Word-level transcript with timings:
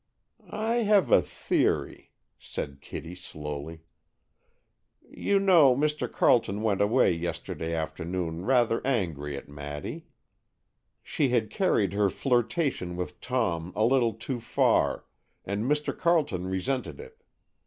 "I 0.49 0.77
have 0.77 1.11
a 1.11 1.21
theory," 1.21 2.11
said 2.39 2.81
Kitty 2.81 3.13
slowly. 3.13 3.83
"You 5.07 5.37
know 5.39 5.75
Mr. 5.75 6.11
Carleton 6.11 6.63
went 6.63 6.81
away 6.81 7.11
yesterday 7.13 7.75
afternoon 7.75 8.43
rather 8.47 8.81
angry 8.83 9.37
at 9.37 9.47
Maddy. 9.47 10.07
She 11.03 11.29
had 11.29 11.51
carried 11.51 11.93
her 11.93 12.09
flirtation 12.09 12.95
with 12.95 13.21
Tom 13.21 13.71
a 13.75 13.85
little 13.85 14.13
too 14.15 14.39
far, 14.39 15.05
and 15.45 15.65
Mr. 15.65 15.95
Carleton 15.95 16.47
resented 16.47 16.99
it. 16.99 17.21